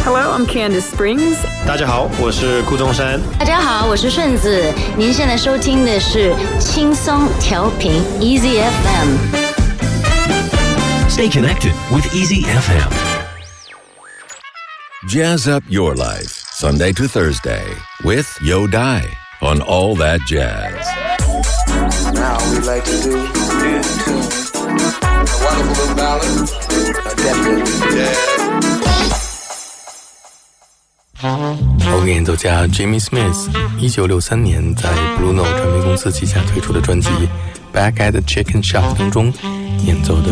[0.00, 1.36] Hello, I'm Candice Springs.
[1.66, 3.20] 大家好，我是顾中山。
[3.38, 4.72] 大家好，我是顺子。
[4.96, 9.16] 您现在收听的是轻松调频 Easy FM。
[11.10, 12.90] Stay connected with Easy FM.
[15.06, 17.62] Jazz up your life Sunday to Thursday
[18.04, 19.02] with Yo Dai
[19.42, 20.72] on All That Jazz.
[22.14, 26.50] Now we like to do two tunes a wonderful little balance.
[26.68, 28.04] Blue Note
[31.18, 31.56] 唱
[32.04, 32.26] 片
[35.84, 37.08] 公司旗下推出的专辑
[37.76, 39.32] 《Back at the Chicken Shop》当中
[39.84, 40.30] 演奏的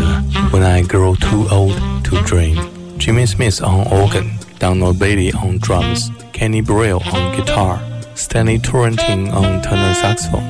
[0.55, 2.57] 《When I Grow Too Old to Dream》
[3.01, 4.27] ，Jimmy Smith on organ。
[4.61, 7.81] Donald Bailey on drums, Kenny Braille on guitar,
[8.15, 10.45] Stanley Torrentine on tenor saxophone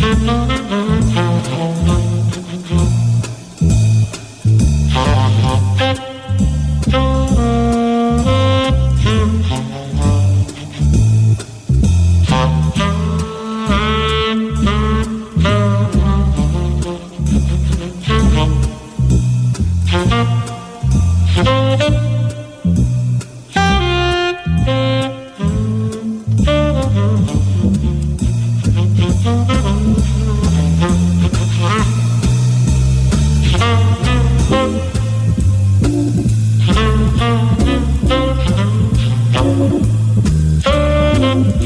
[0.00, 0.87] oh.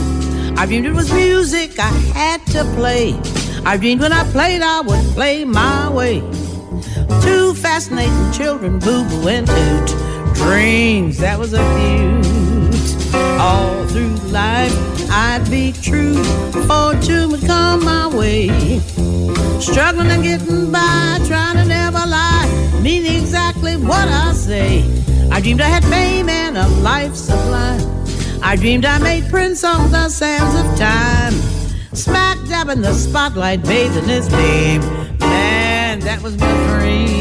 [0.61, 1.89] I dreamed it was music I
[2.21, 3.19] had to play.
[3.65, 6.19] I dreamed when I played, I would play my way.
[7.23, 10.35] Two fascinating children, Boo Boo and Toot.
[10.35, 13.15] Dreams, that was a feud.
[13.41, 14.71] All through life,
[15.09, 16.23] I'd be true.
[16.67, 18.49] Fortune would come my way.
[19.59, 22.79] Struggling and getting by, trying to never lie.
[22.83, 24.83] Mean exactly what I say.
[25.31, 28.00] I dreamed I had fame and a life sublime.
[28.43, 31.33] I dreamed I made prints on the sands of time.
[31.93, 34.81] Smack dab in the spotlight, bathing his name.
[35.19, 37.20] Man, that was my dream.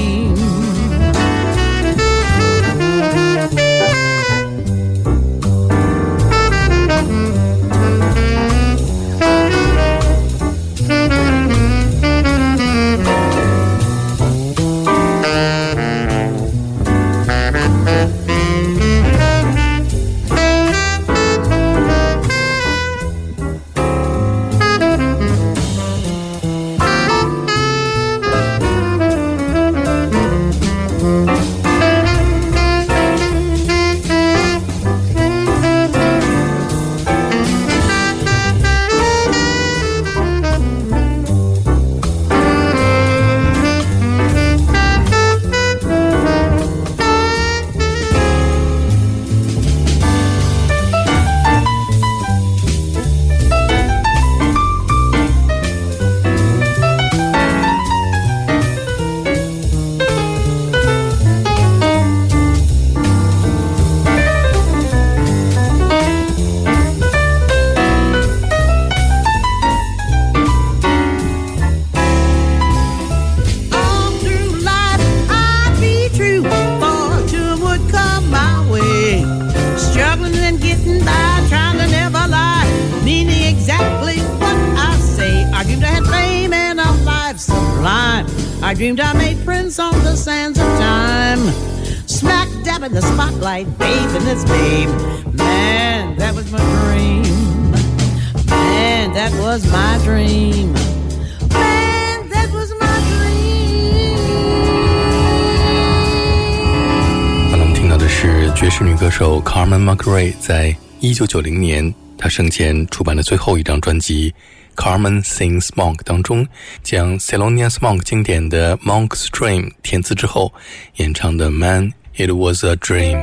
[111.21, 114.33] 一九九零年，他生前出版的最后一张专辑
[114.75, 116.47] 《Carmen sings Monk》当中，
[116.83, 120.51] 将 c e l o n i u s Monk 经典的《Monk's Dream》填词之后
[120.97, 123.19] 演唱的《Man It Was a Dream》。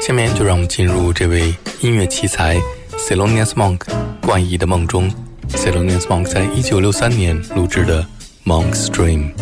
[0.00, 2.54] 下面就让我们进入这位音乐奇才
[2.96, 3.80] c e l o n i u s Monk
[4.22, 5.10] 怪异的梦中。
[5.48, 8.00] c e l o n i u s Monk 在一九六三年录制的
[8.44, 9.34] 《Monk's Dream》。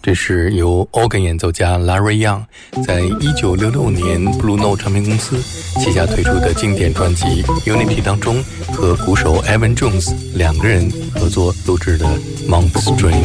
[0.00, 2.44] 这是由 organ 演奏家 Larry Young
[2.86, 5.38] 在一九六六年 Blue Note 唱片公司
[5.78, 7.24] 旗下推出的经典专辑
[7.66, 12.06] 《Unity》当中，和鼓手 Evan Jones 两个人合作录制的
[12.48, 13.24] 《m o n k s d r e a m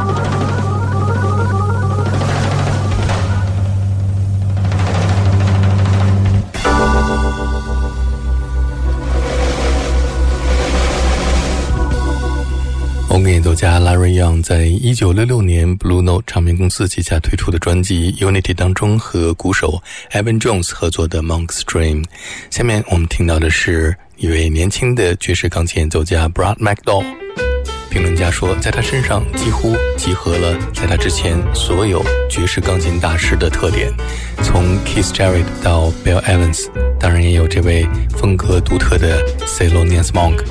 [13.31, 21.53] 演奏家 Larry Young 在一九六六年 Blu e Note 唱片公司旗下推出的专辑《Unity》当中，和鼓手 Evan Jones 合作的 m o n k
[21.55, 22.03] s Dream。
[22.49, 27.05] 下面我们听到的是一位年轻的爵士钢琴演奏家 Brad McDowell。
[27.89, 33.89] 评论家说，在他身上几乎集合了在他之前所有爵士钢琴大师的特点，
[34.43, 36.67] 从 Keith Jarrett 到 Bill Evans，
[36.99, 40.43] 当然也有这位风格独特的 c e l o n i e n m o n k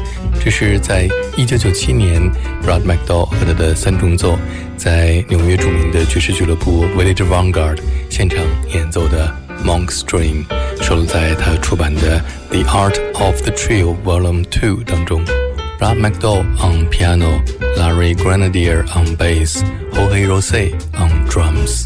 [0.43, 2.19] 这是在一九九七年
[2.67, 4.39] ，Rod McDowell 和他的三重奏
[4.75, 8.41] 在纽约著名的爵士俱乐部 Village Vanguard 现场
[8.73, 9.33] 演奏的
[9.65, 10.47] 《Monk's Dream》，
[10.83, 12.19] 收录在他出版的
[12.65, 15.23] 《The Art of the Trio Volume Two》当中。
[15.79, 17.43] Rod McDowell on piano,
[17.77, 21.85] Larry Grenadier on bass, Jorge Rosé on drums。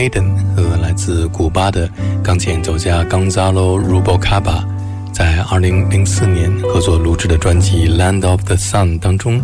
[0.00, 1.86] Hayden 和来自古巴的
[2.22, 4.64] 钢琴演奏家 Gonzalo Rubalcaba
[5.12, 9.42] 在二零零四年合作录制的专辑《Land of the Sun》当中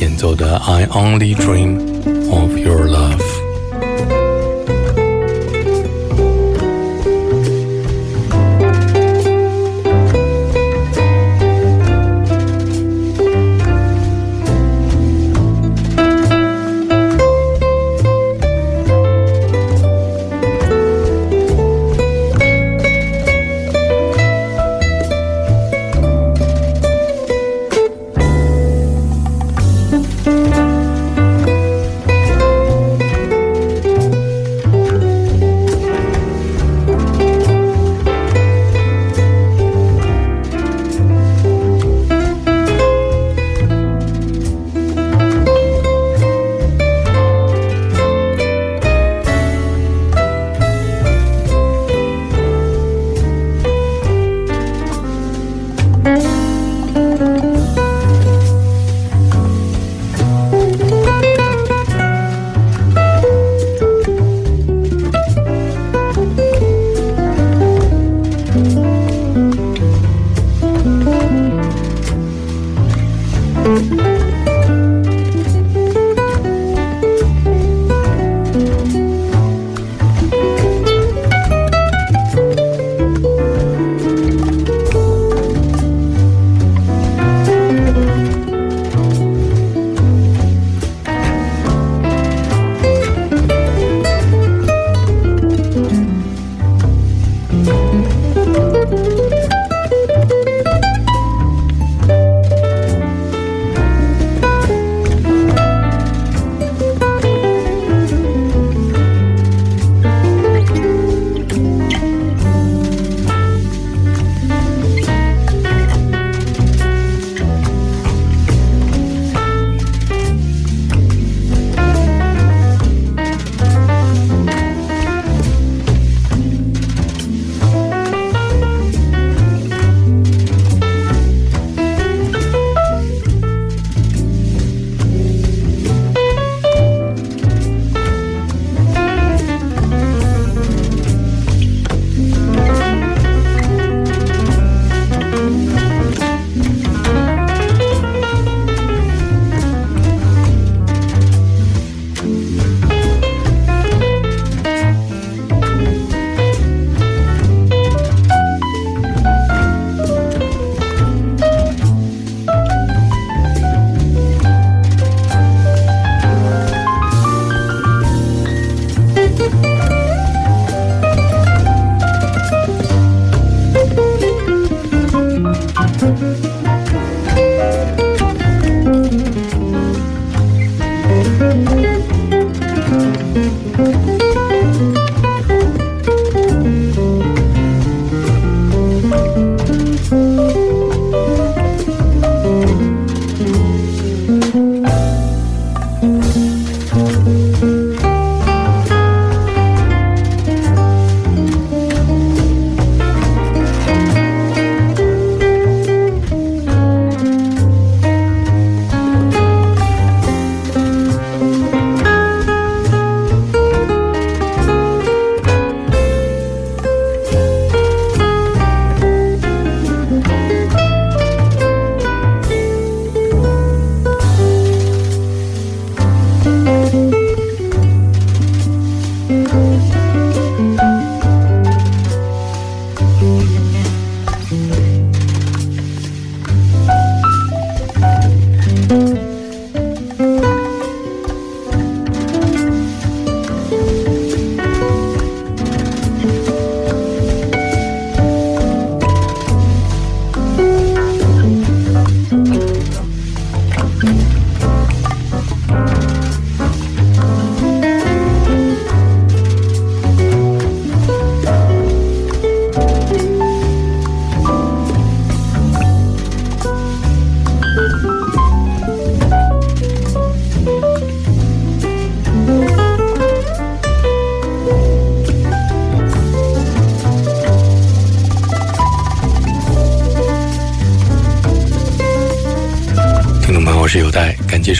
[0.00, 1.78] 演奏的《I Only Dream
[2.32, 3.16] of Your Love》。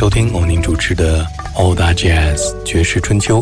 [0.03, 1.25] 收听欧宁主持的
[1.55, 3.41] 《o l d e Jazz 爵士春秋》。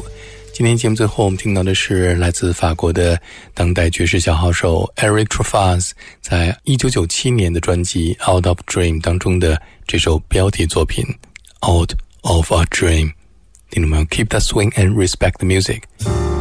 [0.53, 3.19] 今天节目最后，我们听到的是来自法国的
[3.55, 11.03] 当代爵士小号手 Eric Truffaz 在一九九七年的专辑《Out of Dream》当中的这首标题作品
[11.67, 13.07] 《Out of a Dream》。
[13.71, 15.81] 听众们，Keep that swing and respect the music。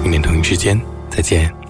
[0.03, 0.77] 明天同一时间
[1.09, 1.68] 再见。